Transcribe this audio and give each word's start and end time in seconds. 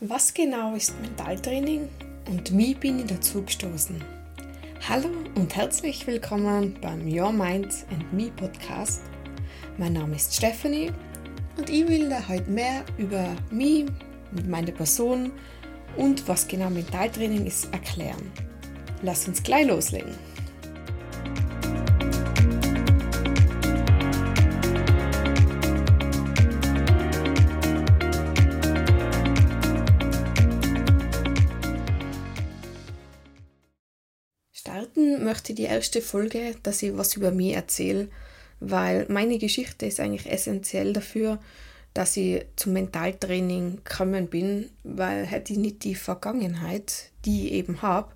Was 0.00 0.34
genau 0.34 0.74
ist 0.74 1.00
Mentaltraining 1.00 1.88
und 2.28 2.58
wie 2.58 2.74
bin 2.74 2.98
ich 2.98 3.06
dazu 3.06 3.42
gestoßen? 3.42 4.02
Hallo 4.88 5.08
und 5.36 5.54
herzlich 5.54 6.04
willkommen 6.08 6.76
beim 6.82 7.06
Your 7.06 7.32
Mind 7.32 7.72
and 7.92 8.12
Me 8.12 8.28
Podcast. 8.36 9.02
Mein 9.78 9.92
Name 9.92 10.16
ist 10.16 10.34
Stephanie 10.34 10.90
und 11.56 11.70
ich 11.70 11.86
will 11.86 12.08
dir 12.08 12.28
heute 12.28 12.50
mehr 12.50 12.84
über 12.98 13.36
mich, 13.52 13.86
meine 14.48 14.72
Person 14.72 15.30
und 15.96 16.26
was 16.26 16.48
genau 16.48 16.70
Mentaltraining 16.70 17.46
ist 17.46 17.72
erklären. 17.72 18.32
Lass 19.02 19.28
uns 19.28 19.44
gleich 19.44 19.68
loslegen. 19.68 20.12
Starten 34.94 35.24
möchte 35.24 35.54
die 35.54 35.64
erste 35.64 36.00
Folge, 36.00 36.54
dass 36.62 36.82
ich 36.82 36.96
was 36.96 37.16
über 37.16 37.32
mich 37.32 37.54
erzähle, 37.54 38.08
weil 38.60 39.06
meine 39.08 39.38
Geschichte 39.38 39.86
ist 39.86 39.98
eigentlich 39.98 40.30
essentiell 40.30 40.92
dafür, 40.92 41.40
dass 41.94 42.16
ich 42.16 42.44
zum 42.54 42.74
Mentaltraining 42.74 43.80
gekommen 43.84 44.28
bin, 44.28 44.70
weil 44.84 45.24
hätte 45.26 45.52
ich 45.52 45.58
nicht 45.58 45.82
die 45.82 45.96
Vergangenheit, 45.96 47.10
die 47.24 47.46
ich 47.46 47.52
eben 47.54 47.82
habe, 47.82 48.12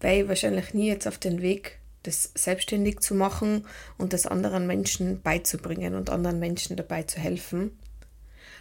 wäre 0.00 0.22
ich 0.22 0.28
wahrscheinlich 0.28 0.74
nie 0.74 0.88
jetzt 0.88 1.06
auf 1.06 1.18
den 1.18 1.42
Weg, 1.42 1.78
das 2.02 2.32
selbstständig 2.34 3.00
zu 3.00 3.14
machen 3.14 3.64
und 3.96 4.12
das 4.12 4.26
anderen 4.26 4.66
Menschen 4.66 5.22
beizubringen 5.22 5.94
und 5.94 6.10
anderen 6.10 6.40
Menschen 6.40 6.76
dabei 6.76 7.04
zu 7.04 7.20
helfen. 7.20 7.78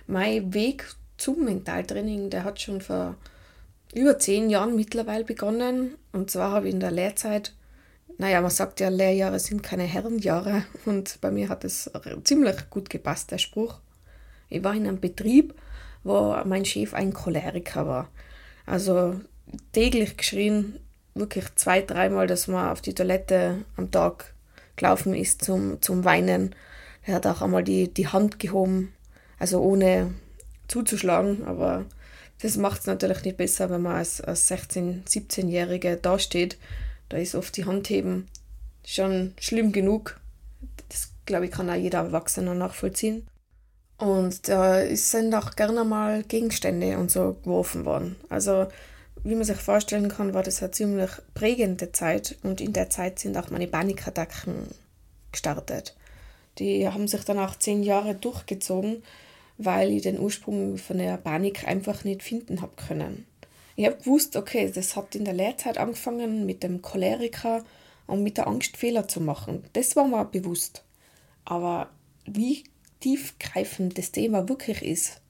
Mein 0.05 0.53
Weg 0.53 0.85
zum 1.17 1.45
Mentaltraining, 1.45 2.29
der 2.29 2.43
hat 2.43 2.61
schon 2.61 2.81
vor 2.81 3.15
über 3.93 4.19
zehn 4.19 4.49
Jahren 4.49 4.75
mittlerweile 4.75 5.23
begonnen. 5.23 5.95
Und 6.11 6.31
zwar 6.31 6.51
habe 6.51 6.67
ich 6.67 6.73
in 6.73 6.79
der 6.79 6.91
Lehrzeit, 6.91 7.53
naja, 8.17 8.41
man 8.41 8.51
sagt 8.51 8.79
ja, 8.79 8.89
Lehrjahre 8.89 9.39
sind 9.39 9.63
keine 9.63 9.83
Herrenjahre. 9.83 10.63
Und 10.85 11.19
bei 11.21 11.31
mir 11.31 11.49
hat 11.49 11.63
es 11.63 11.89
ziemlich 12.23 12.69
gut 12.69 12.89
gepasst, 12.89 13.31
der 13.31 13.37
Spruch. 13.37 13.79
Ich 14.49 14.63
war 14.63 14.73
in 14.73 14.87
einem 14.87 14.99
Betrieb, 14.99 15.53
wo 16.03 16.35
mein 16.45 16.65
Chef 16.65 16.93
ein 16.93 17.13
Choleriker 17.13 17.87
war. 17.87 18.09
Also 18.65 19.19
täglich 19.71 20.17
geschrien, 20.17 20.79
wirklich 21.15 21.45
zwei, 21.55 21.81
dreimal, 21.81 22.27
dass 22.27 22.47
man 22.47 22.69
auf 22.69 22.81
die 22.81 22.93
Toilette 22.93 23.65
am 23.75 23.91
Tag 23.91 24.33
gelaufen 24.75 25.13
ist 25.13 25.43
zum, 25.43 25.81
zum 25.81 26.05
Weinen. 26.05 26.55
Er 27.03 27.15
hat 27.15 27.27
auch 27.27 27.41
einmal 27.41 27.63
die, 27.63 27.93
die 27.93 28.07
Hand 28.07 28.39
gehoben, 28.39 28.93
also 29.39 29.61
ohne 29.61 30.13
zuzuschlagen, 30.67 31.45
aber 31.45 31.85
das 32.41 32.57
macht 32.57 32.81
es 32.81 32.87
natürlich 32.87 33.23
nicht 33.23 33.37
besser, 33.37 33.69
wenn 33.69 33.81
man 33.81 33.97
als, 33.97 34.21
als 34.21 34.49
16-, 34.49 35.05
17-Jährige 35.05 35.97
dasteht. 35.97 36.57
Da 37.09 37.17
ist 37.17 37.35
oft 37.35 37.55
die 37.57 37.65
Handheben 37.65 38.27
schon 38.85 39.33
schlimm 39.39 39.71
genug. 39.71 40.19
Das, 40.87 41.09
glaube 41.25 41.45
ich, 41.45 41.51
kann 41.51 41.69
auch 41.69 41.75
jeder 41.75 41.99
Erwachsene 41.99 42.55
nachvollziehen. 42.55 43.27
Und 43.97 44.47
da 44.47 44.95
sind 44.95 45.33
auch 45.35 45.55
gerne 45.55 45.83
mal 45.83 46.23
Gegenstände 46.23 46.97
und 46.97 47.11
so 47.11 47.35
geworfen 47.43 47.83
worden. 47.83 48.15
Also, 48.29 48.67
wie 49.23 49.35
man 49.35 49.43
sich 49.43 49.57
vorstellen 49.57 50.07
kann, 50.07 50.33
war 50.33 50.43
das 50.43 50.63
eine 50.63 50.71
ziemlich 50.71 51.11
prägende 51.33 51.91
Zeit. 51.91 52.37
Und 52.43 52.61
in 52.61 52.71
der 52.71 52.89
Zeit 52.89 53.19
sind 53.19 53.37
auch 53.37 53.49
meine 53.49 53.67
Panikattacken 53.67 54.67
gestartet. 55.33 55.95
Die 56.57 56.87
haben 56.87 57.09
sich 57.09 57.25
dann 57.25 57.39
auch 57.39 57.57
zehn 57.57 57.83
Jahre 57.83 58.15
durchgezogen 58.15 59.03
weil 59.59 59.91
ich 59.91 60.03
den 60.03 60.17
Ursprung 60.17 60.77
von 60.77 60.97
der 60.97 61.17
Panik 61.17 61.67
einfach 61.67 62.05
nicht 62.05 62.23
finden 62.23 62.61
habe 62.61 62.71
können. 62.75 63.25
Ich 63.75 63.85
habe 63.85 63.97
gewusst, 63.97 64.35
okay, 64.35 64.71
das 64.73 64.95
hat 64.95 65.15
in 65.15 65.25
der 65.25 65.33
Lehrzeit 65.33 65.77
angefangen 65.77 66.45
mit 66.45 66.63
dem 66.63 66.81
Choleriker 66.81 67.63
und 68.07 68.23
mit 68.23 68.37
der 68.37 68.47
Angst, 68.47 68.77
Fehler 68.77 69.07
zu 69.07 69.19
machen. 69.19 69.63
Das 69.73 69.95
war 69.95 70.07
mir 70.07 70.25
bewusst. 70.25 70.83
Aber 71.45 71.89
wie 72.25 72.63
tiefgreifend 73.01 73.97
das 73.97 74.11
Thema 74.11 74.47
wirklich 74.47 74.81
ist, 74.81 75.21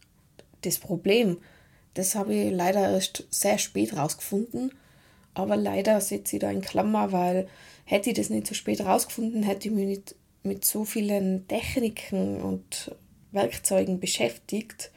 das 0.61 0.77
Problem, 0.77 1.37
das 1.95 2.15
habe 2.15 2.35
ich 2.35 2.51
leider 2.51 2.91
erst 2.91 3.25
sehr 3.31 3.57
spät 3.57 3.97
rausgefunden. 3.97 4.71
Aber 5.33 5.55
leider 5.55 5.99
setze 6.01 6.35
ich 6.35 6.41
da 6.41 6.51
in 6.51 6.61
Klammer, 6.61 7.11
weil 7.11 7.47
hätte 7.85 8.11
ich 8.11 8.15
das 8.15 8.29
nicht 8.29 8.45
so 8.45 8.53
spät 8.53 8.81
rausgefunden, 8.81 9.41
hätte 9.41 9.69
ich 9.69 9.73
mich 9.73 9.87
nicht 9.87 10.15
mit 10.43 10.65
so 10.65 10.85
vielen 10.85 11.47
Techniken 11.47 12.41
und 12.41 12.95
Werkzeugen 13.31 13.99
beschäftigt, 13.99 14.91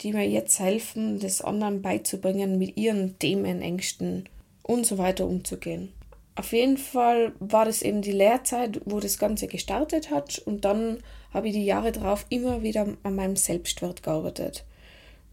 die 0.00 0.12
mir 0.12 0.28
jetzt 0.28 0.58
helfen, 0.58 1.18
das 1.20 1.42
anderen 1.42 1.82
beizubringen, 1.82 2.58
mit 2.58 2.76
ihren 2.76 3.18
Themen, 3.18 3.60
Ängsten 3.60 4.28
und 4.62 4.86
so 4.86 4.98
weiter 4.98 5.26
umzugehen. 5.26 5.92
Auf 6.36 6.52
jeden 6.52 6.78
Fall 6.78 7.32
war 7.38 7.66
das 7.66 7.82
eben 7.82 8.02
die 8.02 8.12
Lehrzeit, 8.12 8.80
wo 8.84 9.00
das 9.00 9.18
Ganze 9.18 9.46
gestartet 9.46 10.10
hat 10.10 10.38
und 10.38 10.64
dann 10.64 10.98
habe 11.34 11.48
ich 11.48 11.54
die 11.54 11.64
Jahre 11.64 11.92
darauf 11.92 12.24
immer 12.28 12.62
wieder 12.62 12.86
an 13.02 13.14
meinem 13.14 13.36
Selbstwert 13.36 14.02
gearbeitet. 14.02 14.64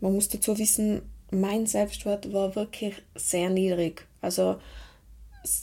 Man 0.02 0.14
muss 0.14 0.28
dazu 0.28 0.58
wissen, 0.58 1.02
mein 1.32 1.66
Selbstwert 1.66 2.34
war 2.34 2.56
wirklich 2.56 2.96
sehr 3.16 3.50
niedrig. 3.50 4.06
Also 4.22 4.58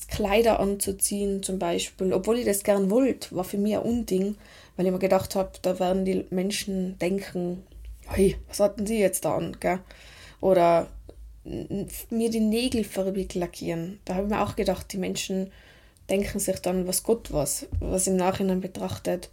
Kleider 0.08 0.60
anzuziehen 0.60 1.42
zum 1.42 1.58
Beispiel, 1.58 2.12
obwohl 2.12 2.38
ich 2.38 2.46
das 2.46 2.62
gern 2.62 2.90
wollte, 2.90 3.34
war 3.34 3.44
für 3.44 3.58
mich 3.58 3.74
ein 3.74 3.82
Unding, 3.82 4.36
weil 4.76 4.86
ich 4.86 4.92
mir 4.92 4.98
gedacht 4.98 5.34
habe, 5.34 5.52
da 5.62 5.78
werden 5.78 6.04
die 6.04 6.26
Menschen 6.30 6.98
denken, 6.98 7.64
hey, 8.06 8.36
was 8.48 8.60
hatten 8.60 8.86
sie 8.86 8.98
jetzt 8.98 9.24
da 9.24 9.36
an, 9.36 9.56
gell? 9.60 9.80
Oder 10.40 10.88
mir 11.44 12.30
die 12.30 12.40
Nägel 12.40 12.84
farbig 12.84 13.34
lackieren. 13.34 14.00
Da 14.04 14.14
habe 14.14 14.26
ich 14.26 14.32
mir 14.32 14.42
auch 14.42 14.56
gedacht, 14.56 14.92
die 14.92 14.98
Menschen 14.98 15.52
denken 16.10 16.38
sich 16.38 16.58
dann, 16.60 16.86
was 16.86 17.02
Gott 17.02 17.32
was, 17.32 17.66
was 17.80 18.06
im 18.06 18.16
Nachhinein 18.16 18.60
betrachtet 18.60 19.30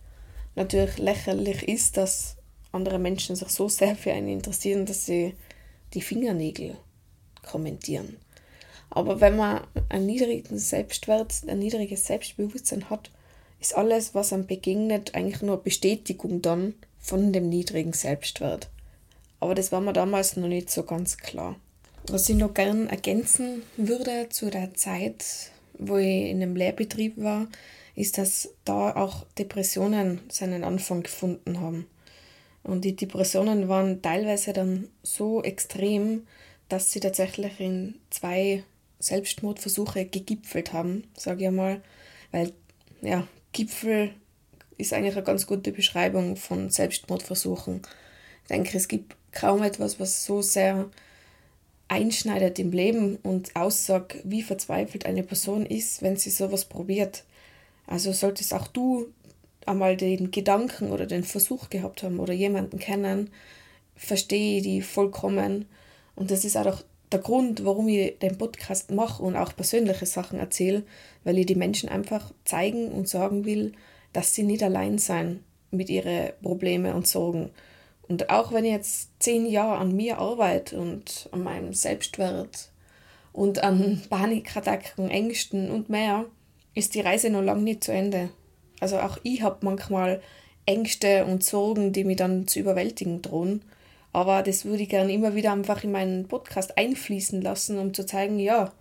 natürlich 0.55 0.97
lächerlich 0.97 1.67
ist, 1.67 1.97
dass 1.97 2.37
andere 2.71 2.99
Menschen 2.99 3.35
sich 3.35 3.49
so 3.49 3.67
sehr 3.67 3.95
für 3.95 4.11
einen 4.11 4.27
interessieren, 4.27 4.85
dass 4.85 5.05
sie 5.05 5.35
die 5.93 6.01
Fingernägel 6.01 6.77
kommentieren. 7.43 8.17
Aber 8.89 9.21
wenn 9.21 9.37
man 9.37 9.61
einen 9.89 10.05
niedrigen 10.05 10.57
Selbstwert, 10.57 11.43
ein 11.47 11.59
niedriges 11.59 12.05
Selbstbewusstsein 12.05 12.89
hat, 12.89 13.11
ist 13.61 13.77
alles, 13.77 14.13
was 14.13 14.33
einem 14.33 14.47
begegnet, 14.47 15.15
eigentlich 15.15 15.41
nur 15.41 15.63
Bestätigung 15.63 16.41
dann 16.41 16.73
von 16.99 17.31
dem 17.31 17.47
niedrigen 17.47 17.93
Selbstwert. 17.93 18.69
Aber 19.39 19.55
das 19.55 19.71
war 19.71 19.79
mir 19.81 19.93
damals 19.93 20.35
noch 20.35 20.47
nicht 20.47 20.69
so 20.69 20.83
ganz 20.83 21.17
klar. 21.17 21.55
Was 22.07 22.27
ich 22.27 22.35
noch 22.35 22.53
gern 22.53 22.87
ergänzen 22.87 23.61
würde 23.77 24.27
zu 24.29 24.49
der 24.49 24.73
Zeit, 24.73 25.23
wo 25.77 25.97
ich 25.97 26.29
in 26.29 26.41
einem 26.41 26.55
Lehrbetrieb 26.55 27.17
war, 27.17 27.47
ist, 27.95 28.17
dass 28.17 28.49
da 28.65 28.95
auch 28.95 29.25
Depressionen 29.37 30.21
seinen 30.29 30.63
Anfang 30.63 31.03
gefunden 31.03 31.59
haben. 31.59 31.87
Und 32.63 32.85
die 32.85 32.95
Depressionen 32.95 33.67
waren 33.67 34.01
teilweise 34.01 34.53
dann 34.53 34.89
so 35.03 35.43
extrem, 35.43 36.25
dass 36.69 36.91
sie 36.91 36.99
tatsächlich 36.99 37.59
in 37.59 37.95
zwei 38.09 38.63
Selbstmordversuche 38.99 40.05
gegipfelt 40.05 40.73
haben, 40.73 41.03
sage 41.15 41.41
ich 41.41 41.47
einmal, 41.47 41.81
weil 42.31 42.53
ja, 43.01 43.27
Gipfel 43.51 44.11
ist 44.77 44.93
eigentlich 44.93 45.15
eine 45.15 45.23
ganz 45.23 45.45
gute 45.45 45.71
Beschreibung 45.71 46.35
von 46.35 46.69
Selbstmordversuchen. 46.69 47.81
Ich 48.43 48.47
denke, 48.49 48.77
es 48.77 48.87
gibt 48.87 49.15
kaum 49.31 49.63
etwas, 49.63 49.99
was 49.99 50.25
so 50.25 50.41
sehr 50.41 50.89
einschneidet 51.87 52.57
im 52.59 52.71
Leben 52.71 53.17
und 53.17 53.55
aussagt, 53.55 54.17
wie 54.23 54.41
verzweifelt 54.41 55.05
eine 55.05 55.23
Person 55.23 55.65
ist, 55.65 56.01
wenn 56.01 56.15
sie 56.15 56.29
sowas 56.29 56.65
probiert. 56.65 57.25
Also 57.85 58.13
solltest 58.13 58.53
auch 58.53 58.67
du 58.67 59.07
einmal 59.65 59.97
den 59.97 60.31
Gedanken 60.31 60.91
oder 60.91 61.05
den 61.05 61.23
Versuch 61.23 61.69
gehabt 61.69 62.03
haben 62.03 62.19
oder 62.19 62.33
jemanden 62.33 62.79
kennen, 62.79 63.29
verstehe 63.95 64.61
die 64.61 64.81
vollkommen. 64.81 65.65
Und 66.15 66.31
das 66.31 66.45
ist 66.45 66.57
auch 66.57 66.83
der 67.11 67.19
Grund, 67.19 67.65
warum 67.65 67.87
ich 67.87 68.17
den 68.19 68.37
Podcast 68.37 68.91
mache 68.91 69.21
und 69.21 69.35
auch 69.35 69.55
persönliche 69.55 70.05
Sachen 70.05 70.39
erzähle, 70.39 70.83
weil 71.23 71.37
ich 71.37 71.45
die 71.45 71.55
Menschen 71.55 71.89
einfach 71.89 72.33
zeigen 72.45 72.89
und 72.89 73.07
sagen 73.07 73.45
will, 73.45 73.73
dass 74.13 74.33
sie 74.33 74.43
nicht 74.43 74.63
allein 74.63 74.97
sein 74.97 75.43
mit 75.71 75.89
ihren 75.89 76.31
Problemen 76.41 76.93
und 76.93 77.07
Sorgen. 77.07 77.49
Und 78.07 78.29
auch 78.29 78.51
wenn 78.51 78.65
ich 78.65 78.71
jetzt 78.71 79.09
zehn 79.19 79.45
Jahre 79.45 79.77
an 79.77 79.95
mir 79.95 80.17
arbeite 80.17 80.77
und 80.77 81.29
an 81.31 81.43
meinem 81.43 81.73
Selbstwert 81.73 82.69
und 83.33 83.63
an 83.63 84.01
Panikattacken, 84.09 85.09
Ängsten 85.09 85.71
und 85.71 85.89
mehr, 85.89 86.25
ist 86.73 86.95
die 86.95 87.01
Reise 87.01 87.29
noch 87.29 87.41
lange 87.41 87.63
nicht 87.63 87.83
zu 87.83 87.91
Ende. 87.91 88.29
Also 88.79 88.99
auch 88.99 89.17
ich 89.23 89.41
habe 89.41 89.57
manchmal 89.61 90.21
Ängste 90.65 91.25
und 91.25 91.43
Sorgen, 91.43 91.93
die 91.93 92.03
mich 92.03 92.17
dann 92.17 92.47
zu 92.47 92.59
überwältigen 92.59 93.21
drohen. 93.21 93.61
Aber 94.13 94.43
das 94.43 94.65
würde 94.65 94.83
ich 94.83 94.89
gerne 94.89 95.13
immer 95.13 95.35
wieder 95.35 95.51
einfach 95.53 95.83
in 95.83 95.91
meinen 95.91 96.27
Podcast 96.27 96.77
einfließen 96.77 97.41
lassen, 97.41 97.77
um 97.77 97.93
zu 97.93 98.05
zeigen, 98.05 98.39
ja, 98.39 98.71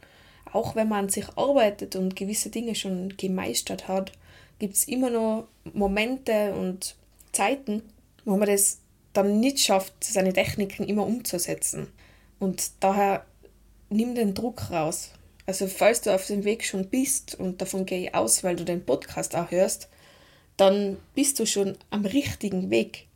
auch 0.52 0.74
wenn 0.74 0.88
man 0.88 1.04
an 1.04 1.08
sich 1.08 1.26
arbeitet 1.36 1.94
und 1.96 2.16
gewisse 2.16 2.50
Dinge 2.50 2.74
schon 2.74 3.16
gemeistert 3.16 3.86
hat, 3.86 4.12
gibt 4.58 4.74
es 4.74 4.88
immer 4.88 5.10
noch 5.10 5.46
Momente 5.72 6.54
und 6.54 6.96
Zeiten, 7.32 7.82
wo 8.24 8.36
man 8.36 8.48
das 8.48 8.78
dann 9.12 9.40
nicht 9.40 9.60
schafft, 9.60 9.92
seine 10.02 10.32
Techniken 10.32 10.84
immer 10.84 11.06
umzusetzen. 11.06 11.88
Und 12.38 12.70
daher 12.80 13.24
nimm 13.88 14.14
den 14.14 14.34
Druck 14.34 14.70
raus. 14.70 15.10
Also 15.46 15.66
falls 15.66 16.00
du 16.02 16.14
auf 16.14 16.26
dem 16.26 16.44
Weg 16.44 16.64
schon 16.64 16.88
bist, 16.88 17.34
und 17.34 17.60
davon 17.60 17.86
gehe 17.86 18.08
ich 18.08 18.14
aus, 18.14 18.44
weil 18.44 18.56
du 18.56 18.64
den 18.64 18.84
Podcast 18.84 19.34
auch 19.34 19.50
hörst, 19.50 19.88
dann 20.56 20.98
bist 21.14 21.38
du 21.40 21.46
schon 21.46 21.76
am 21.90 22.04
richtigen 22.04 22.70
Weg. 22.70 23.08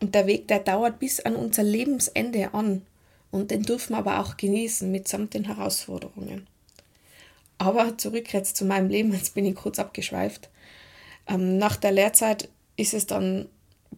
Und 0.00 0.14
der 0.14 0.26
Weg, 0.26 0.48
der 0.48 0.60
dauert 0.60 0.98
bis 0.98 1.20
an 1.20 1.36
unser 1.36 1.62
Lebensende 1.62 2.54
an. 2.54 2.82
Und 3.30 3.50
den 3.50 3.62
dürfen 3.62 3.92
wir 3.92 3.98
aber 3.98 4.20
auch 4.20 4.36
genießen, 4.36 4.90
mitsamt 4.90 5.34
den 5.34 5.44
Herausforderungen. 5.44 6.46
Aber 7.58 7.98
zurück 7.98 8.32
jetzt 8.32 8.56
zu 8.56 8.64
meinem 8.64 8.88
Leben, 8.88 9.12
jetzt 9.12 9.34
bin 9.34 9.44
ich 9.44 9.54
kurz 9.54 9.78
abgeschweift. 9.78 10.48
Ähm, 11.28 11.58
nach 11.58 11.76
der 11.76 11.92
Lehrzeit 11.92 12.48
ist 12.76 12.94
es 12.94 13.06
dann 13.06 13.48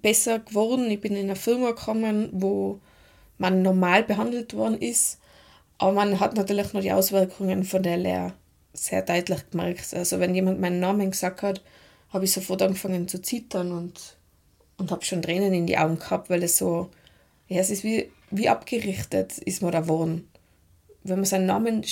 besser 0.03 0.41
geworden. 0.41 0.91
Ich 0.91 1.01
bin 1.01 1.15
in 1.15 1.25
eine 1.25 1.37
Firma 1.37 1.71
gekommen, 1.71 2.29
wo 2.33 2.81
man 3.39 3.63
normal 3.63 4.03
behandelt 4.03 4.55
worden 4.55 4.81
ist. 4.81 5.19
Aber 5.79 5.93
man 5.93 6.21
hat 6.21 6.37
natürlich 6.37 6.73
noch 6.73 6.81
die 6.81 6.93
Auswirkungen 6.93 7.65
von 7.65 7.83
der 7.83 7.97
Lehre 7.97 8.35
sehr 8.73 9.03
deutlich 9.03 9.51
gemerkt. 9.51 9.95
Also 9.95 10.21
wenn 10.21 10.35
jemand 10.35 10.61
meinen 10.61 10.81
Namen 10.81 11.11
gesagt 11.11 11.43
hat, 11.43 11.63
habe 12.11 12.25
ich 12.25 12.33
sofort 12.33 12.63
angefangen 12.63 13.09
zu 13.09 13.21
zittern 13.21 13.73
und, 13.73 14.17
und 14.83 14.91
habe 14.91 15.05
schon 15.05 15.23
Tränen 15.23 15.55
in 15.55 15.67
die 15.69 15.79
Augen 15.79 16.01
gehabt, 16.01 16.29
weil 16.29 16.43
es 16.43 16.59
so, 16.59 16.91
ja, 17.47 17.61
es 17.61 17.71
ist 17.71 17.85
wie, 17.85 18.11
wie 18.33 18.49
abgerichtet 18.49 19.39
ist 19.39 19.63
man 19.63 19.71
da 19.71 19.83
geworden. 19.83 20.29
Wenn 21.05 21.17
man 21.21 21.25
seinen 21.25 21.47
Namen 21.47 21.85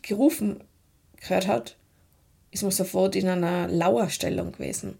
gerufen 0.00 0.64
gehört 1.20 1.46
hat, 1.46 1.76
ist 2.50 2.62
man 2.62 2.72
sofort 2.72 3.16
in 3.16 3.28
einer 3.28 3.68
Lauerstellung 3.68 4.52
gewesen. 4.52 4.96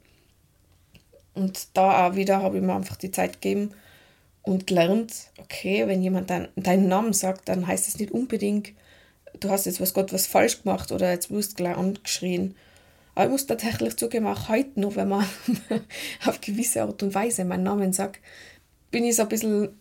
Und 1.33 1.69
da 1.73 2.07
auch 2.07 2.17
wieder 2.17 2.43
habe 2.43 2.59
ich 2.59 2.63
mir 2.63 2.75
einfach 2.75 2.97
die 2.97 3.13
Zeit 3.13 3.41
gegeben 3.41 3.71
und 4.43 4.67
gelernt, 4.67 5.15
okay, 5.39 5.87
wenn 5.87 6.03
jemand 6.03 6.29
dein, 6.29 6.49
deinen 6.55 6.89
Namen 6.89 7.15
sagt, 7.15 7.49
dann 7.49 7.67
heißt 7.67 7.89
es 7.89 7.99
nicht 7.99 8.13
unbedingt, 8.13 8.73
du 9.41 9.49
hast 9.49 9.65
jetzt 9.65 9.81
was 9.81 9.95
Gott 9.95 10.13
was 10.13 10.27
falsch 10.27 10.63
gemacht 10.63 10.93
oder 10.93 11.11
jetzt 11.11 11.31
wirst 11.31 11.53
du 11.53 11.57
gleich 11.57 11.79
angeschrien. 11.79 12.57
Aber 13.19 13.25
ich 13.25 13.33
muss 13.33 13.47
tatsächlich 13.47 13.97
zugeben, 13.97 14.29
auch 14.29 14.49
heute 14.49 14.79
noch, 14.79 14.95
wenn 14.95 15.09
man 15.09 15.27
auf 16.25 16.41
gewisse 16.41 16.83
Art 16.83 17.03
und 17.03 17.15
Weise 17.15 17.45
meinen 17.45 17.65
Namen 17.65 17.93
sagt, 17.93 18.21
bin 18.93 19.03
ich 19.05 19.17
so 19.17 19.23
ein 19.23 19.29
bisschen 19.29 19.81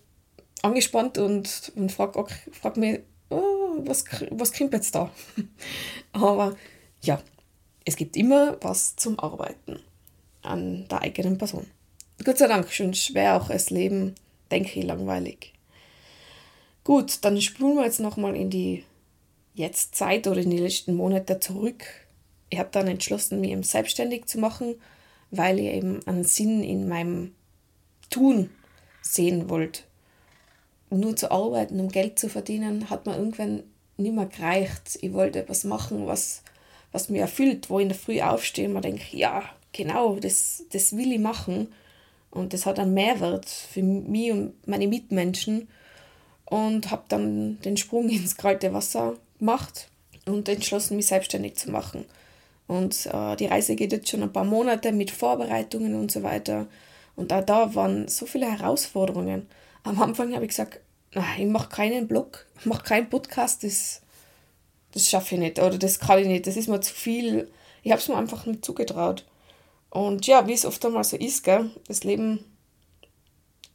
angespannt 0.63 1.19
und, 1.19 1.71
und 1.75 1.91
frage 1.91 2.25
frag 2.51 2.77
mich, 2.77 3.01
oh, 3.29 3.75
was, 3.85 4.05
was 4.31 4.51
kommt 4.51 4.73
jetzt 4.73 4.95
da? 4.95 5.11
Aber 6.13 6.55
ja, 7.03 7.21
es 7.85 7.95
gibt 7.95 8.17
immer 8.17 8.57
was 8.61 8.95
zum 8.95 9.19
Arbeiten 9.19 9.81
an 10.41 10.87
der 10.87 11.03
eigenen 11.03 11.37
Person. 11.37 11.67
Gott 12.23 12.39
sei 12.39 12.47
Dank, 12.47 12.71
schon 12.71 12.95
schwer 12.95 13.39
auch 13.39 13.49
das 13.49 13.69
Leben, 13.69 14.15
denke 14.49 14.79
ich, 14.79 14.83
langweilig. 14.83 15.53
Gut, 16.83 17.19
dann 17.21 17.39
spulen 17.39 17.75
wir 17.75 17.85
jetzt 17.85 17.99
nochmal 17.99 18.35
in 18.35 18.49
die 18.49 18.83
Jetztzeit 19.53 20.25
oder 20.25 20.41
in 20.41 20.49
die 20.49 20.57
letzten 20.57 20.95
Monate 20.95 21.39
zurück. 21.39 22.06
Ich 22.49 22.59
habe 22.59 22.69
dann 22.71 22.87
entschlossen, 22.87 23.41
mich 23.41 23.51
eben 23.51 23.63
selbstständig 23.63 24.25
zu 24.25 24.39
machen, 24.39 24.75
weil 25.31 25.59
ich 25.59 25.65
eben 25.65 26.05
einen 26.07 26.23
Sinn 26.23 26.63
in 26.63 26.87
meinem 26.87 27.33
Tun 28.09 28.49
sehen 29.01 29.49
wollte. 29.49 29.81
Nur 30.89 31.15
zu 31.15 31.31
arbeiten, 31.31 31.79
um 31.79 31.89
Geld 31.89 32.17
zu 32.17 32.29
verdienen, 32.29 32.89
hat 32.89 33.05
mir 33.05 33.17
irgendwann 33.17 33.63
nicht 33.97 34.15
mehr 34.15 34.27
gereicht. 34.27 34.97
Ich 35.01 35.13
wollte 35.13 35.39
etwas 35.39 35.63
machen, 35.65 36.07
was, 36.07 36.43
was 36.91 37.09
mir 37.09 37.21
erfüllt, 37.21 37.69
wo 37.69 37.79
ich 37.79 37.83
in 37.83 37.89
der 37.89 37.97
Früh 37.97 38.21
aufstehe 38.21 38.67
und 38.67 38.73
mir 38.73 38.81
denke, 38.81 39.17
ja, 39.17 39.43
genau, 39.73 40.15
das, 40.15 40.63
das 40.71 40.95
will 40.95 41.11
ich 41.11 41.19
machen. 41.19 41.73
Und 42.31 42.53
das 42.53 42.65
hat 42.65 42.79
einen 42.79 42.93
Mehrwert 42.93 43.45
für 43.45 43.83
mich 43.83 44.31
und 44.31 44.67
meine 44.67 44.87
Mitmenschen. 44.87 45.67
Und 46.45 46.91
habe 46.91 47.03
dann 47.09 47.59
den 47.61 47.75
Sprung 47.75 48.07
ins 48.09 48.37
kalte 48.37 48.73
Wasser 48.73 49.15
gemacht 49.39 49.89
und 50.25 50.47
entschlossen, 50.47 50.95
mich 50.95 51.07
selbstständig 51.07 51.55
zu 51.55 51.71
machen. 51.71 52.05
Und 52.67 53.05
äh, 53.07 53.35
die 53.37 53.45
Reise 53.45 53.75
geht 53.75 53.93
jetzt 53.93 54.09
schon 54.09 54.23
ein 54.23 54.33
paar 54.33 54.43
Monate 54.43 54.91
mit 54.91 55.11
Vorbereitungen 55.11 55.95
und 55.95 56.11
so 56.11 56.23
weiter. 56.23 56.67
Und 57.15 57.33
auch 57.33 57.43
da 57.43 57.73
waren 57.75 58.07
so 58.07 58.25
viele 58.25 58.51
Herausforderungen. 58.51 59.47
Am 59.83 60.01
Anfang 60.01 60.33
habe 60.33 60.43
ich 60.45 60.49
gesagt, 60.49 60.81
ich 61.37 61.45
mache 61.45 61.69
keinen 61.69 62.07
Blog, 62.07 62.45
ich 62.59 62.65
mache 62.65 62.83
keinen 62.83 63.09
Podcast, 63.09 63.63
das, 63.63 64.01
das 64.91 65.07
schaffe 65.09 65.35
ich 65.35 65.41
nicht 65.41 65.59
oder 65.59 65.77
das 65.77 65.99
kann 65.99 66.19
ich 66.19 66.27
nicht, 66.27 66.45
das 66.45 66.57
ist 66.57 66.67
mir 66.67 66.81
zu 66.81 66.93
viel. 66.93 67.49
Ich 67.83 67.91
habe 67.91 68.01
es 68.01 68.07
mir 68.07 68.17
einfach 68.17 68.45
nicht 68.45 68.65
zugetraut. 68.65 69.25
Und 69.89 70.27
ja, 70.27 70.45
wie 70.47 70.53
es 70.53 70.65
oft 70.65 70.85
einmal 70.85 71.03
so 71.03 71.17
ist, 71.17 71.43
gell, 71.43 71.71
das 71.87 72.03
Leben 72.03 72.43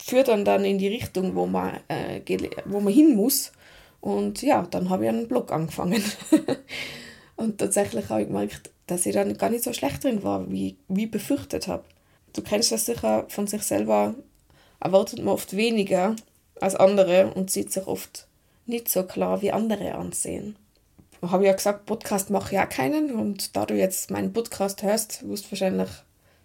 führt 0.01 0.29
dann 0.29 0.45
dann 0.45 0.65
in 0.65 0.79
die 0.79 0.89
Richtung, 0.89 1.35
wo 1.35 1.47
man, 1.47 1.81
äh, 1.89 2.21
wo 2.67 2.81
man 2.81 2.93
hin 2.93 3.17
muss. 3.17 3.53
Und 4.01 4.43
ja, 4.43 4.63
dann 4.63 4.91
habe 4.91 5.05
ich 5.05 5.09
einen 5.09 5.29
Blog 5.29 5.53
angefangen. 5.53 6.03
und 7.37 7.59
tatsächlich 7.59 8.09
habe 8.09 8.23
ich 8.23 8.29
gemerkt, 8.29 8.71
dass 8.93 9.07
ich 9.07 9.15
dann 9.15 9.37
gar 9.37 9.51
nicht 9.51 9.65
so 9.65 9.73
schlecht 9.73 10.05
drin 10.05 10.23
war, 10.23 10.51
wie, 10.51 10.77
wie 10.89 11.07
befürchtet 11.07 11.69
habe. 11.69 11.85
Du 12.33 12.43
kennst 12.43 12.73
das 12.73 12.87
sicher 12.87 13.27
von 13.29 13.47
sich 13.47 13.63
selber, 13.63 14.15
erwartet 14.81 15.19
man 15.19 15.35
oft 15.35 15.57
weniger 15.57 16.17
als 16.61 16.75
andere 16.75 17.33
und 17.35 17.51
sieht 17.51 17.73
sich 17.73 17.87
oft 17.87 18.27
nicht 18.67 18.89
so 18.89 19.03
klar, 19.03 19.43
wie 19.43 19.53
andere 19.53 19.95
ansehen 19.95 20.57
habe 21.31 21.47
ja 21.47 21.53
gesagt, 21.53 21.87
Podcast 21.87 22.31
mache 22.31 22.61
auch 22.61 22.69
keinen. 22.69 23.13
Und 23.13 23.57
da 23.57 23.67
du 23.67 23.75
jetzt 23.75 24.11
meinen 24.11 24.33
Podcast 24.33 24.83
hörst, 24.83 25.27
wirst 25.29 25.47
du 25.47 25.53
wahrscheinlich 25.53 25.89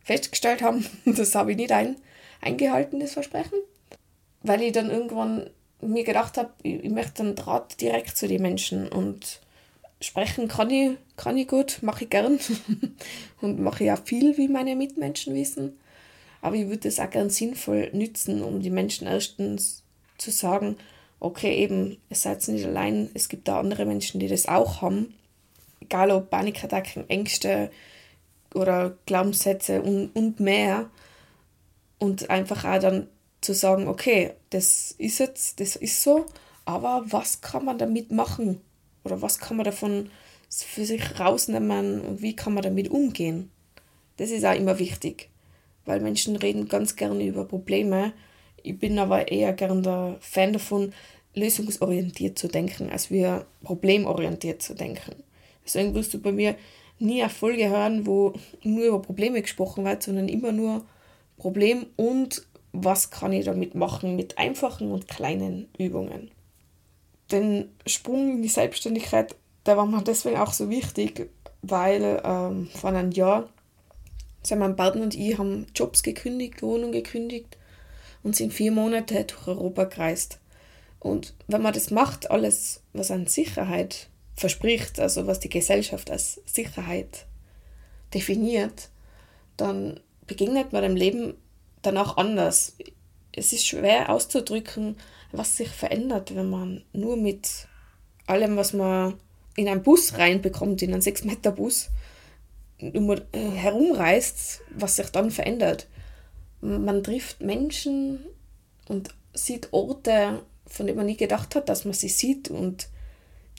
festgestellt 0.04 0.62
haben, 0.62 0.86
das 1.06 1.36
habe 1.36 1.52
ich 1.52 1.58
nicht 1.58 1.72
ein, 1.72 1.98
eingehalten, 2.42 3.00
das 3.00 3.14
Versprechen. 3.14 3.60
Weil 4.44 4.62
ich 4.62 4.72
dann 4.72 4.92
irgendwann 4.92 5.50
mir 5.82 6.04
gedacht 6.04 6.38
habe, 6.38 6.52
ich, 6.64 6.84
ich 6.84 6.92
möchte 6.92 7.24
einen 7.24 7.36
Draht 7.36 7.82
direkt 7.82 8.18
zu 8.18 8.28
den 8.28 8.42
Menschen 8.42 8.88
und 8.88 9.42
sprechen 10.02 10.48
kann 10.48 10.70
ich, 10.70 10.98
kann 11.16 11.38
ich 11.38 11.48
gut, 11.48 11.80
mache 11.82 12.04
ich 12.04 12.10
gern 12.10 12.40
und 13.42 13.60
mache 13.60 13.84
ja 13.84 13.96
viel, 13.96 14.38
wie 14.38 14.48
meine 14.48 14.76
Mitmenschen 14.76 15.34
wissen. 15.34 15.78
Aber 16.42 16.56
ich 16.56 16.68
würde 16.68 16.88
es 16.88 17.00
auch 17.00 17.10
gern 17.10 17.30
sinnvoll 17.30 17.90
nützen, 17.94 18.44
um 18.44 18.62
die 18.62 18.70
Menschen 18.70 19.08
erstens 19.08 19.84
zu 20.18 20.32
sagen, 20.32 20.78
okay, 21.20 21.56
eben, 21.56 21.98
ihr 22.10 22.16
seid 22.16 22.48
nicht 22.48 22.66
allein, 22.66 23.10
es 23.14 23.30
gibt 23.30 23.48
da 23.48 23.60
andere 23.60 23.86
Menschen, 23.86 24.20
die 24.20 24.28
das 24.28 24.48
auch 24.48 24.82
haben. 24.82 25.14
Egal 25.82 26.12
ob 26.12 26.30
Panikattacken, 26.30 27.10
Ängste 27.10 27.72
oder 28.54 28.98
Glaubenssätze 29.06 29.82
und, 29.82 30.10
und 30.16 30.40
mehr. 30.40 30.90
Und 32.00 32.30
einfach 32.30 32.66
auch 32.66 32.80
dann 32.80 33.08
zu 33.42 33.54
sagen, 33.54 33.88
okay, 33.88 34.34
das 34.52 34.92
ist 34.98 35.20
jetzt, 35.20 35.60
das 35.60 35.76
ist 35.76 36.04
so, 36.04 36.26
aber 36.66 37.04
was 37.08 37.42
kann 37.42 37.66
man 37.66 37.78
damit 37.78 38.12
machen? 38.12 38.62
Oder 39.08 39.22
was 39.22 39.40
kann 39.40 39.58
man 39.58 39.64
davon 39.64 40.10
für 40.50 40.86
sich 40.86 41.20
rausnehmen 41.20 42.02
und 42.02 42.22
wie 42.22 42.36
kann 42.36 42.54
man 42.54 42.64
damit 42.64 42.90
umgehen? 42.90 43.50
Das 44.18 44.32
ist 44.32 44.46
auch 44.46 44.56
immer 44.56 44.80
wichtig, 44.80 45.30
weil 45.86 46.02
Menschen 46.02 46.36
reden 46.36 46.68
ganz 46.68 46.96
gerne 46.96 47.26
über 47.26 47.46
Probleme, 47.46 48.14
ich 48.64 48.78
bin 48.78 49.00
aber 49.00 49.32
eher 49.32 49.54
gern 49.54 49.82
der 49.82 50.18
Fan 50.20 50.52
davon, 50.52 50.94
lösungsorientiert 51.34 52.38
zu 52.38 52.48
denken, 52.48 52.90
als 52.90 53.10
wir 53.12 53.46
problemorientiert 53.64 54.62
zu 54.62 54.74
denken. 54.74 55.24
Deswegen 55.64 55.94
wirst 55.94 56.14
du 56.14 56.20
bei 56.20 56.32
mir 56.32 56.56
nie 57.00 57.22
eine 57.22 57.30
Folge 57.30 57.70
hören, 57.70 58.06
wo 58.06 58.34
nur 58.64 58.86
über 58.86 59.02
Probleme 59.02 59.42
gesprochen 59.42 59.86
wird, 59.86 60.04
sondern 60.04 60.28
immer 60.28 60.52
nur 60.52 60.84
Problem 61.38 61.86
und 61.96 62.46
was 62.74 63.10
kann 63.12 63.32
ich 63.32 63.46
damit 63.46 63.76
machen 63.76 64.16
mit 64.16 64.38
einfachen 64.38 64.92
und 64.92 65.08
kleinen 65.08 65.70
Übungen. 65.78 66.32
Den 67.32 67.70
Sprung 67.86 68.32
in 68.32 68.42
die 68.42 68.48
Selbstständigkeit, 68.48 69.36
der 69.66 69.78
war 69.78 69.86
mir 69.86 70.02
deswegen 70.02 70.38
auch 70.38 70.54
so 70.54 70.70
wichtig, 70.70 71.30
weil 71.62 72.22
ähm, 72.24 72.70
vor 72.74 72.92
einem 72.92 73.12
Jahr 73.12 73.50
sind 74.44 74.60
mein 74.60 74.76
Partner 74.76 75.04
und 75.04 75.16
ich 75.16 75.38
haben 75.38 75.68
Jobs 75.76 76.04
gekündigt, 76.04 76.62
Wohnung 76.62 76.92
gekündigt 76.92 77.58
und 78.24 78.36
sind 78.36 78.54
vier 78.54 78.72
Monate 78.72 79.26
durch 79.26 79.48
Europa 79.48 79.86
gereist. 79.86 80.40
Und 81.00 81.34
wenn 81.48 81.62
man 81.62 81.74
das 81.74 81.92
macht, 81.92 82.32
alles, 82.32 82.82
was 82.94 83.12
an 83.12 83.28
Sicherheit 83.28 84.08
verspricht, 84.36 85.00
also 85.00 85.28
was 85.28 85.40
die 85.40 85.50
Gesellschaft 85.50 86.10
als 86.12 86.42
Sicherheit 86.46 87.26
definiert, 88.14 88.90
dann 89.58 90.00
begegnet 90.26 90.74
man 90.74 90.84
dem 90.84 90.96
Leben 90.96 91.36
danach 91.82 92.18
anders. 92.18 92.76
Es 93.38 93.54
ist 93.54 93.68
schwer 93.68 94.10
auszudrücken, 94.10 94.98
was 95.32 95.58
sich 95.58 95.70
verändert, 95.70 96.36
wenn 96.36 96.50
man 96.50 96.84
nur 96.92 97.18
mit 97.18 97.68
allem, 98.26 98.58
was 98.58 98.74
man 98.74 99.14
in 99.56 99.68
einen 99.68 99.84
Bus 99.84 100.18
reinbekommt, 100.18 100.82
in 100.82 100.92
einen 100.92 101.04
6-Meter-Bus, 101.04 101.90
herumreist, 102.80 104.62
was 104.76 104.96
sich 104.96 105.10
dann 105.10 105.30
verändert. 105.30 105.88
Man 106.62 107.04
trifft 107.04 107.42
Menschen 107.42 108.26
und 108.88 109.14
sieht 109.34 109.72
Orte, 109.72 110.42
von 110.66 110.88
denen 110.88 110.98
man 110.98 111.06
nie 111.06 111.18
gedacht 111.18 111.56
hat, 111.56 111.70
dass 111.70 111.86
man 111.86 111.94
sie 111.94 112.10
sieht 112.10 112.50
und 112.50 112.90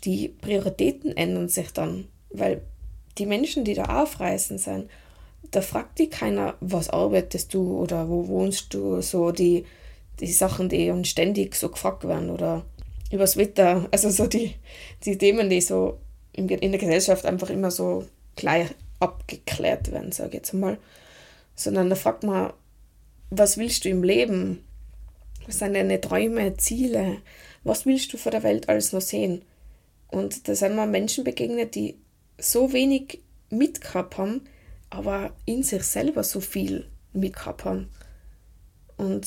die 0.05 0.29
Prioritäten 0.29 1.17
ändern 1.17 1.49
sich 1.49 1.73
dann, 1.73 2.09
weil 2.31 2.63
die 3.17 3.27
Menschen, 3.27 3.65
die 3.65 3.75
da 3.75 4.03
aufreisen 4.03 4.59
sind, 4.59 4.91
da 5.51 5.61
fragt 5.63 5.99
die 5.99 6.11
keiner, 6.11 6.57
was 6.61 6.91
arbeitest 6.91 7.55
du 7.55 7.79
oder 7.79 8.09
wo 8.09 8.29
wohnst 8.29 8.75
du, 8.75 9.01
so 9.01 9.31
die, 9.31 9.65
die 10.21 10.33
Sachen, 10.33 10.69
die 10.69 10.91
uns 10.91 11.09
ständig 11.09 11.55
so 11.55 11.69
gefragt 11.71 12.07
werden 12.07 12.31
oder 12.31 12.65
übers 13.11 13.37
Wetter, 13.37 13.89
also 13.91 14.11
so 14.11 14.27
die, 14.27 14.55
die 15.05 15.17
Themen, 15.17 15.49
die 15.49 15.61
so 15.61 15.99
in, 16.33 16.47
der 16.47 16.59
Gesellschaft 16.59 17.25
einfach 17.25 17.51
immer 17.51 17.71
so 17.71 18.05
gleich 18.37 18.69
abgeklärt 19.01 19.91
werden, 19.91 20.13
sage 20.13 20.29
ich 20.29 20.35
jetzt 20.35 20.55
mal. 20.55 20.79
Sondern 21.55 21.91
da 21.91 21.97
fragt 21.97 22.23
man, 22.23 22.53
was 23.31 23.59
willst 23.59 23.85
du 23.85 23.89
im 23.89 24.05
Leben? 24.05 24.65
Was 25.47 25.59
sind 25.59 25.75
deine 25.75 26.01
Träume, 26.01 26.57
Ziele? 26.57 27.19
Was 27.65 27.87
willst 27.87 28.13
du 28.13 28.17
vor 28.17 28.31
der 28.31 28.45
Welt 28.45 28.69
alles 28.69 28.93
noch 28.93 29.01
sehen? 29.01 29.43
Und 30.09 30.47
da 30.49 30.55
sind 30.55 30.77
mir 30.77 30.87
Menschen 30.87 31.25
begegnet, 31.25 31.75
die 31.75 31.97
so 32.39 32.73
wenig 32.73 33.21
mitgehabt 33.51 34.17
haben, 34.17 34.43
aber 34.91 35.33
in 35.45 35.63
sich 35.63 35.83
selber 35.85 36.25
so 36.25 36.41
viel 36.41 36.89
haben. 37.45 37.89
Und 38.97 39.27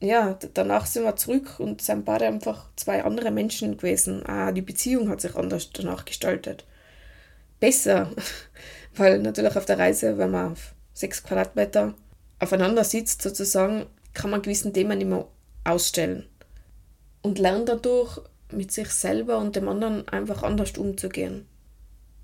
ja, 0.00 0.38
danach 0.54 0.86
sind 0.86 1.04
wir 1.04 1.16
zurück 1.16 1.58
und 1.58 1.80
sind 1.80 2.04
beide 2.04 2.26
einfach 2.26 2.68
zwei 2.76 3.02
andere 3.04 3.30
Menschen 3.30 3.76
gewesen. 3.76 4.24
Ah, 4.26 4.52
die 4.52 4.62
Beziehung 4.62 5.08
hat 5.08 5.20
sich 5.20 5.34
anders 5.34 5.70
danach 5.72 6.04
gestaltet. 6.04 6.66
Besser, 7.60 8.10
weil 8.94 9.18
natürlich 9.20 9.56
auf 9.56 9.64
der 9.64 9.78
Reise, 9.78 10.18
wenn 10.18 10.30
man 10.30 10.52
auf 10.52 10.74
sechs 10.92 11.22
Quadratmeter 11.22 11.94
aufeinander 12.38 12.84
sitzt, 12.84 13.22
sozusagen, 13.22 13.86
kann 14.12 14.30
man 14.30 14.42
gewissen 14.42 14.72
Themen 14.72 15.00
immer 15.00 15.28
ausstellen. 15.64 16.26
Und 17.22 17.38
lernt 17.38 17.68
dadurch, 17.68 18.20
mit 18.52 18.70
sich 18.70 18.90
selber 18.90 19.38
und 19.38 19.56
dem 19.56 19.68
anderen 19.68 20.06
einfach 20.08 20.42
anders 20.42 20.76
umzugehen. 20.78 21.46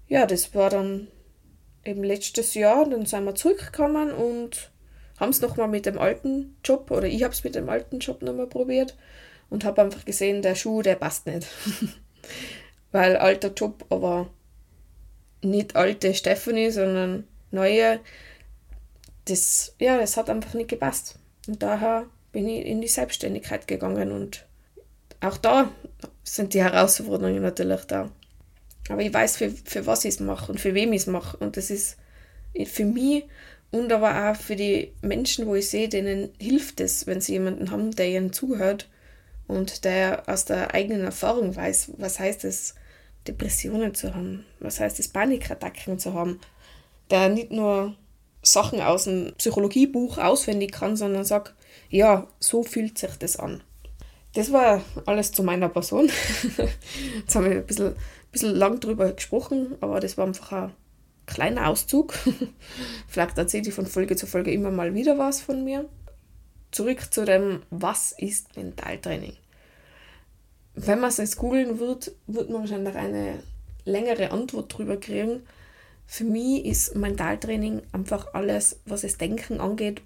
Ja, 0.09 0.27
das 0.27 0.55
war 0.55 0.71
dann 0.71 1.09
eben 1.85 2.05
letztes 2.05 2.55
Jahr, 2.55 2.89
dann 2.89 3.07
sind 3.07 3.25
wir 3.25 3.35
zurückgekommen 3.35 4.13
und 4.13 4.71
haben 5.19 5.31
es 5.31 5.41
nochmal 5.41 5.69
mit 5.69 5.87
dem 5.87 5.99
alten 5.99 6.57
Job, 6.65 6.91
oder 6.91 7.07
ich 7.07 7.23
habe 7.23 7.33
es 7.33 7.45
mit 7.45 7.55
dem 7.55 7.69
alten 7.69 7.99
Job 7.99 8.23
nochmal 8.23 8.47
probiert 8.47 8.97
und 9.51 9.65
habe 9.65 9.83
einfach 9.83 10.05
gesehen, 10.05 10.43
der 10.43 10.55
Schuh, 10.55 10.83
der 10.83 10.97
passt 10.97 11.27
nicht. 11.27 11.47
Weil 12.93 13.17
alter 13.17 13.53
Job, 13.53 13.85
aber 13.91 14.31
nicht 15.43 15.77
alte 15.77 16.15
Stephanie, 16.15 16.71
sondern 16.71 17.27
neue, 17.51 18.01
das, 19.27 19.75
ja, 19.79 19.99
das 19.99 20.17
hat 20.17 20.31
einfach 20.31 20.55
nicht 20.55 20.71
gepasst. 20.71 21.19
Und 21.47 21.63
daher 21.63 22.07
bin 22.33 22.49
ich 22.49 22.67
in 22.67 22.81
die 22.81 22.89
Selbstständigkeit 22.89 23.67
gegangen 23.67 24.13
und 24.13 24.47
auch 25.21 25.37
da 25.37 25.71
sind 26.25 26.55
die 26.55 26.63
Herausforderungen 26.63 27.43
natürlich 27.43 27.85
da. 27.85 28.11
Aber 28.93 29.03
ich 29.03 29.13
weiß, 29.13 29.37
für, 29.39 29.51
für 29.51 29.87
was 29.87 30.05
ich 30.05 30.15
es 30.15 30.21
mache 30.21 30.53
und 30.53 30.61
für 30.61 30.75
wem 30.75 30.93
ich 30.93 31.03
es 31.03 31.07
mache. 31.07 31.37
Und 31.39 31.57
das 31.57 31.71
ist 31.71 31.97
für 32.67 32.85
mich 32.85 33.25
und 33.71 33.91
aber 33.91 34.31
auch 34.31 34.37
für 34.37 34.55
die 34.55 34.93
Menschen, 35.01 35.47
wo 35.47 35.55
ich 35.55 35.71
sehe, 35.71 35.89
denen 35.89 36.29
hilft 36.39 36.81
es, 36.81 37.07
wenn 37.07 37.21
sie 37.21 37.33
jemanden 37.33 37.71
haben, 37.71 37.91
der 37.93 38.09
ihnen 38.09 38.33
zuhört 38.33 38.89
und 39.47 39.85
der 39.85 40.25
aus 40.29 40.45
der 40.45 40.75
eigenen 40.75 41.05
Erfahrung 41.05 41.57
weiß, 41.57 41.93
was 41.97 42.21
heißt 42.21 42.45
es, 42.45 42.75
Depressionen 43.27 43.95
zu 43.95 44.15
haben, 44.15 44.45
was 44.61 44.79
heißt 44.79 44.99
es, 45.01 45.09
Panikattacken 45.09 45.99
zu 45.99 46.13
haben, 46.13 46.39
der 47.11 47.31
nicht 47.31 47.51
nur 47.51 47.97
Sachen 48.43 48.81
aus 48.81 49.09
einem 49.09 49.33
Psychologiebuch 49.37 50.19
auswendig 50.19 50.73
kann, 50.73 50.97
sondern 50.97 51.25
sagt, 51.25 51.55
ja, 51.89 52.27
so 52.41 52.63
fühlt 52.63 52.99
sich 52.99 53.17
das 53.19 53.37
an. 53.37 53.63
Das 54.35 54.53
war 54.53 54.83
alles 55.07 55.33
zu 55.33 55.43
meiner 55.43 55.69
Person. 55.69 56.11
Jetzt 57.19 57.35
haben 57.35 57.45
wir 57.45 57.59
ein 57.59 57.67
bisschen, 57.67 57.95
bisschen 58.33 58.55
lang 58.55 58.81
drüber 58.81 59.13
gesprochen, 59.13 59.77
aber 59.81 60.01
das 60.01 60.19
war 60.19 60.27
einfach 60.27 60.53
ein 60.53 60.75
kleiner 61.27 61.69
Auszug. 61.69 62.15
Vielleicht 63.09 63.39
erzähle 63.39 63.69
ich 63.69 63.75
von 63.75 63.87
Folge 63.87 64.17
zu 64.17 64.27
Folge 64.27 64.53
immer 64.53 64.71
mal 64.71 64.95
wieder 64.95 65.19
was 65.19 65.41
von 65.41 65.65
mir. 65.65 65.89
Zurück 66.71 67.13
zu 67.13 67.25
dem, 67.25 67.63
was 67.71 68.13
ist 68.13 68.57
Mentaltraining? 68.57 69.35
Wenn 70.75 71.01
man 71.01 71.11
es 71.11 71.19
jetzt 71.19 71.37
googeln 71.37 71.79
wird, 71.79 72.13
wird 72.27 72.49
man 72.49 72.63
wahrscheinlich 72.63 72.95
eine 72.95 73.43
längere 73.85 74.31
Antwort 74.31 74.77
drüber 74.77 74.97
kriegen. 74.97 75.43
Für 76.07 76.25
mich 76.25 76.65
ist 76.65 76.97
Mentaltraining 76.97 77.83
einfach 77.93 78.33
alles, 78.33 78.81
was 78.87 79.03
das 79.03 79.19
Denken 79.19 79.61
angeht, 79.61 80.01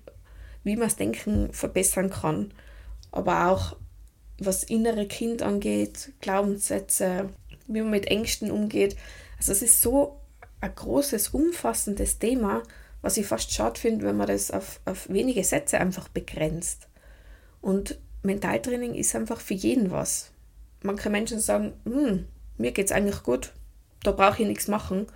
wie 0.64 0.75
man 0.75 0.88
das 0.88 0.97
Denken 0.97 1.52
verbessern 1.52 2.11
kann, 2.11 2.52
aber 3.12 3.50
auch 3.50 3.76
was 4.38 4.64
innere 4.64 5.06
Kind 5.06 5.42
angeht, 5.42 6.12
Glaubenssätze, 6.21 7.30
wie 7.68 7.80
man 7.80 7.90
mit 7.90 8.06
Ängsten 8.06 8.50
umgeht. 8.50 8.96
Also 9.38 9.52
es 9.52 9.62
ist 9.62 9.82
so 9.82 10.20
ein 10.61 10.75
großes, 10.75 11.28
umfassendes 11.28 12.18
Thema, 12.18 12.62
was 13.02 13.16
ich 13.16 13.26
fast 13.26 13.52
schade 13.52 13.78
finde, 13.78 14.06
wenn 14.06 14.16
man 14.16 14.26
das 14.26 14.50
auf, 14.50 14.80
auf 14.85 15.08
wenige 15.08 15.44
Sätze 15.44 15.78
einfach 15.78 16.08
begrenzt. 16.08 16.88
Und 17.61 17.99
Mentaltraining 18.23 18.94
ist 18.94 19.14
einfach 19.14 19.40
für 19.40 19.54
jeden 19.54 19.90
was. 19.90 20.30
Manche 20.82 21.11
Menschen 21.11 21.40
sagen, 21.40 21.75
hm, 21.85 22.26
mir 22.58 22.73
geht 22.73 22.87
es 22.87 22.92
eigentlich 22.92 23.23
gut, 23.23 23.52
da 24.02 24.12
brauche 24.12 24.42
ich 24.42 24.49
nichts 24.49 24.68
machen. 24.68 25.06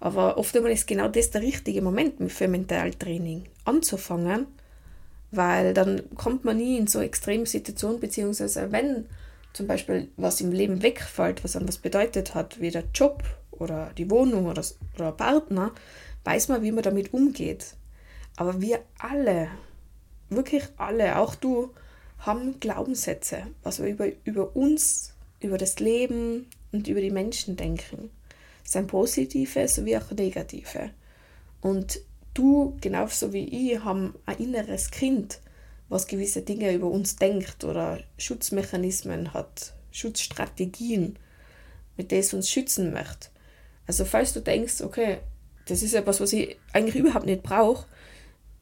Aber 0.00 0.36
oft 0.36 0.54
ist 0.56 0.86
genau 0.88 1.08
das 1.08 1.30
der 1.30 1.42
richtige 1.42 1.80
Moment 1.80 2.32
für 2.32 2.48
Mentaltraining 2.48 3.44
anzufangen, 3.64 4.46
weil 5.30 5.74
dann 5.74 6.02
kommt 6.16 6.44
man 6.44 6.56
nie 6.56 6.76
in 6.76 6.88
so 6.88 7.00
extreme 7.00 7.46
Situationen, 7.46 8.00
beziehungsweise 8.00 8.72
wenn 8.72 9.06
zum 9.52 9.66
Beispiel 9.66 10.08
was 10.16 10.40
im 10.40 10.52
Leben 10.52 10.82
wegfällt, 10.82 11.44
was 11.44 11.54
was 11.54 11.78
bedeutet 11.78 12.34
hat, 12.34 12.60
wie 12.60 12.70
der 12.70 12.84
Job 12.94 13.22
oder 13.50 13.92
die 13.96 14.10
Wohnung 14.10 14.46
oder, 14.46 14.64
oder 14.94 15.12
Partner, 15.12 15.72
weiß 16.24 16.48
man, 16.48 16.62
wie 16.62 16.72
man 16.72 16.82
damit 16.82 17.12
umgeht. 17.12 17.74
Aber 18.36 18.60
wir 18.60 18.80
alle, 18.98 19.48
wirklich 20.30 20.64
alle, 20.76 21.18
auch 21.18 21.34
du, 21.34 21.70
haben 22.18 22.60
Glaubenssätze, 22.60 23.48
was 23.62 23.82
wir 23.82 23.88
über, 23.88 24.06
über 24.24 24.56
uns, 24.56 25.14
über 25.40 25.58
das 25.58 25.80
Leben 25.80 26.46
und 26.70 26.88
über 26.88 27.00
die 27.00 27.10
Menschen 27.10 27.56
denken. 27.56 28.10
Sind 28.64 28.86
positive 28.86 29.68
sowie 29.68 29.96
auch 29.96 30.10
negative. 30.12 30.90
Und 31.60 32.00
du, 32.32 32.76
genauso 32.80 33.32
wie 33.32 33.72
ich, 33.72 33.84
haben 33.84 34.14
ein 34.24 34.38
inneres 34.38 34.90
Kind, 34.90 35.40
was 35.92 36.06
gewisse 36.06 36.42
Dinge 36.42 36.72
über 36.72 36.88
uns 36.88 37.16
denkt 37.16 37.64
oder 37.64 38.00
Schutzmechanismen 38.18 39.34
hat, 39.34 39.74
Schutzstrategien, 39.90 41.18
mit 41.96 42.10
denen 42.10 42.20
es 42.22 42.32
uns 42.32 42.50
schützen 42.50 42.92
möchte. 42.92 43.28
Also 43.86 44.04
falls 44.04 44.32
du 44.32 44.40
denkst, 44.40 44.80
okay, 44.80 45.18
das 45.66 45.82
ist 45.82 45.94
etwas, 45.94 46.20
was 46.20 46.32
ich 46.32 46.56
eigentlich 46.72 46.96
überhaupt 46.96 47.26
nicht 47.26 47.42
brauche, 47.42 47.86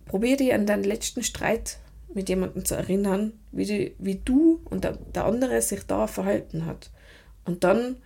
probier 0.07 0.37
dich 0.37 0.53
an 0.53 0.67
deinen 0.67 0.85
letzten 0.85 1.23
Streit 1.23 1.79
mit 2.13 2.29
jemandem 2.29 2.65
zu 2.65 2.75
erinnern, 2.75 3.33
wie, 3.53 3.65
die, 3.65 3.95
wie 3.99 4.17
du 4.17 4.61
und 4.65 4.83
der, 4.83 4.99
der 5.15 5.25
andere 5.25 5.63
sich 5.63 5.85
da 5.87 6.09
verhalten 6.09 6.67
hat. 6.67 6.91
Und 7.45 7.63
dann 7.63 7.97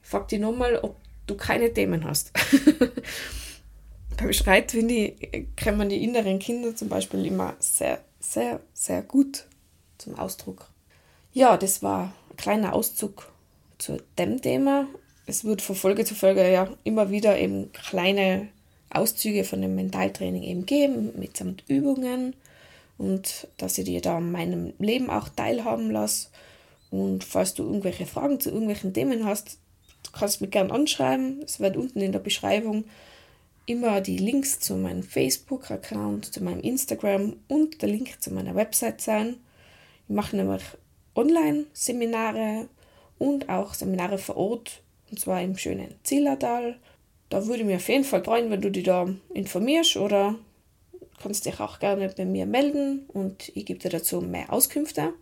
frag 0.00 0.28
dich 0.28 0.40
nochmal, 0.40 0.78
ob 0.78 0.96
du 1.26 1.36
keine 1.36 1.72
Themen 1.72 2.04
hast. 2.04 2.32
beim 4.16 4.32
Streit, 4.32 4.72
finde 4.72 4.94
ich, 4.94 5.46
kommen 5.62 5.88
die 5.88 6.02
inneren 6.02 6.38
Kinder 6.38 6.74
zum 6.74 6.88
Beispiel 6.88 7.24
immer 7.26 7.56
sehr, 7.58 8.00
sehr, 8.20 8.60
sehr 8.74 9.02
gut 9.02 9.46
zum 9.98 10.18
Ausdruck. 10.18 10.68
Ja, 11.32 11.56
das 11.56 11.82
war 11.82 12.12
ein 12.30 12.36
kleiner 12.36 12.74
Auszug 12.74 13.30
zu 13.78 13.98
dem 14.18 14.40
Thema. 14.40 14.86
Es 15.26 15.44
wird 15.44 15.62
von 15.62 15.76
Folge 15.76 16.04
zu 16.04 16.14
Folge 16.14 16.50
ja 16.50 16.68
immer 16.84 17.10
wieder 17.10 17.38
eben 17.38 17.72
kleine 17.72 18.48
Auszüge 18.90 19.44
von 19.44 19.62
dem 19.62 19.74
Mentaltraining 19.74 20.42
eben 20.42 20.66
geben, 20.66 21.12
mitsamt 21.18 21.64
Übungen 21.68 22.34
und 22.98 23.48
dass 23.56 23.78
ich 23.78 23.84
dir 23.84 24.00
da 24.00 24.18
an 24.18 24.32
meinem 24.32 24.72
Leben 24.78 25.08
auch 25.08 25.28
teilhaben 25.28 25.90
lasse. 25.90 26.28
Und 26.90 27.24
falls 27.24 27.54
du 27.54 27.62
irgendwelche 27.62 28.06
Fragen 28.06 28.40
zu 28.40 28.50
irgendwelchen 28.50 28.92
Themen 28.92 29.24
hast, 29.24 29.58
du 30.02 30.10
kannst 30.10 30.40
mich 30.40 30.50
gerne 30.50 30.72
anschreiben. 30.72 31.40
Es 31.44 31.60
wird 31.60 31.76
unten 31.76 32.00
in 32.00 32.12
der 32.12 32.18
Beschreibung 32.18 32.84
immer 33.70 34.00
die 34.00 34.18
Links 34.18 34.58
zu 34.58 34.74
meinem 34.74 35.04
Facebook-Account, 35.04 36.34
zu 36.34 36.42
meinem 36.42 36.60
Instagram 36.60 37.36
und 37.46 37.80
der 37.82 37.88
Link 37.88 38.20
zu 38.20 38.32
meiner 38.32 38.56
Website 38.56 39.00
sein. 39.00 39.36
Ich 40.08 40.14
mache 40.14 40.34
nämlich 40.34 40.62
Online-Seminare 41.14 42.68
und 43.18 43.48
auch 43.48 43.74
Seminare 43.74 44.18
vor 44.18 44.36
Ort, 44.36 44.82
und 45.10 45.20
zwar 45.20 45.40
im 45.40 45.56
schönen 45.56 45.94
Zillertal. 46.02 46.78
Da 47.28 47.46
würde 47.46 47.60
ich 47.60 47.66
mich 47.66 47.76
auf 47.76 47.88
jeden 47.88 48.02
Fall 48.02 48.24
freuen, 48.24 48.50
wenn 48.50 48.60
du 48.60 48.72
dich 48.72 48.82
da 48.82 49.08
informierst 49.32 49.96
oder 49.98 50.34
kannst 51.22 51.46
dich 51.46 51.60
auch 51.60 51.78
gerne 51.78 52.08
bei 52.08 52.24
mir 52.24 52.46
melden 52.46 53.04
und 53.06 53.52
ich 53.54 53.66
gebe 53.66 53.78
dir 53.78 53.90
dazu 53.90 54.20
mehr 54.20 54.52
Auskünfte. 54.52 55.12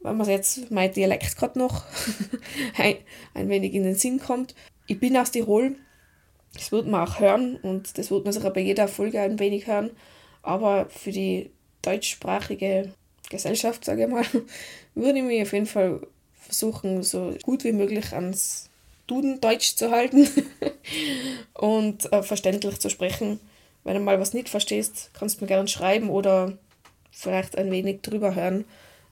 Wenn 0.00 0.16
man 0.16 0.26
jetzt 0.26 0.70
mein 0.70 0.90
Dialekt 0.90 1.36
gerade 1.36 1.58
noch 1.58 1.84
ein, 2.78 2.96
ein 3.34 3.50
wenig 3.50 3.74
in 3.74 3.82
den 3.82 3.96
Sinn 3.96 4.20
kommt. 4.20 4.54
Ich 4.86 4.98
bin 4.98 5.16
aus 5.18 5.32
Tirol, 5.32 5.76
das 6.54 6.72
wird 6.72 6.86
man 6.86 7.06
auch 7.06 7.20
hören 7.20 7.56
und 7.56 7.98
das 7.98 8.10
wird 8.10 8.24
man 8.24 8.32
sicher 8.32 8.50
bei 8.50 8.60
jeder 8.60 8.88
Folge 8.88 9.20
ein 9.20 9.38
wenig 9.38 9.66
hören. 9.66 9.90
Aber 10.42 10.86
für 10.88 11.12
die 11.12 11.50
deutschsprachige 11.82 12.92
Gesellschaft, 13.30 13.84
sage 13.84 14.04
ich 14.04 14.08
mal, 14.08 14.24
würde 14.94 15.18
ich 15.18 15.24
mich 15.24 15.42
auf 15.42 15.52
jeden 15.52 15.66
Fall 15.66 16.00
versuchen, 16.34 17.02
so 17.02 17.34
gut 17.42 17.64
wie 17.64 17.72
möglich 17.72 18.12
ans 18.12 18.70
Duden 19.06 19.40
Deutsch 19.40 19.76
zu 19.76 19.90
halten 19.90 20.28
und 21.54 22.12
äh, 22.12 22.22
verständlich 22.22 22.80
zu 22.80 22.90
sprechen. 22.90 23.40
Wenn 23.84 23.94
du 23.94 24.00
mal 24.00 24.18
was 24.18 24.34
nicht 24.34 24.48
verstehst, 24.48 25.10
kannst 25.14 25.40
du 25.40 25.44
mir 25.44 25.48
gerne 25.48 25.68
schreiben 25.68 26.10
oder 26.10 26.58
vielleicht 27.12 27.56
ein 27.56 27.70
wenig 27.70 28.02
drüber 28.02 28.34
hören. 28.34 28.64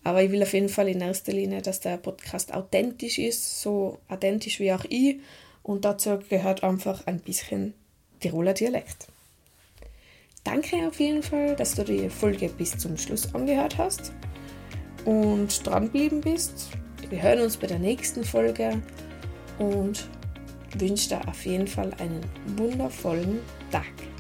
Aber 0.03 0.23
ich 0.23 0.31
will 0.31 0.43
auf 0.43 0.53
jeden 0.53 0.69
Fall 0.69 0.89
in 0.89 1.01
erster 1.01 1.33
Linie, 1.33 1.63
dass 1.63 1.81
der 1.81 1.97
Podcast 1.97 2.53
authentisch 2.53 3.19
ist, 3.19 3.63
so 3.63 3.99
authentisch 4.09 4.61
wie 4.61 4.73
auch 4.73 4.85
ich. 4.89 5.17
Und 5.65 5.85
dazu 5.85 6.19
gehört 6.29 6.63
einfach 6.63 7.07
ein 7.07 7.19
bisschen 7.19 7.75
Tiroler 8.21 8.53
Dialekt. 8.53 9.09
Danke 10.45 10.87
auf 10.87 11.01
jeden 11.01 11.23
Fall, 11.23 11.57
dass 11.57 11.75
du 11.75 11.85
die 11.85 12.11
Folge 12.11 12.51
bis 12.51 12.77
zum 12.77 12.99
Schluss 12.99 13.35
angehört 13.35 13.79
hast 13.79 14.13
und 15.07 15.67
dranbleiben 15.67 16.21
bist. 16.21 16.69
Wir 17.09 17.23
hören 17.23 17.41
uns 17.41 17.57
bei 17.57 17.67
der 17.67 17.79
nächsten 17.79 18.25
Folge 18.25 18.83
und 19.59 20.07
wünsche 20.77 21.09
dir 21.09 21.27
auf 21.27 21.47
jeden 21.47 21.67
Fall 21.67 21.93
einen 21.95 22.21
wundervollen 22.59 23.41
Tag. 23.71 24.14